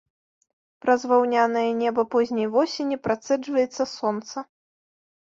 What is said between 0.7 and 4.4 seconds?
Праз ваўнянае неба позняй восені працэджваецца сонца.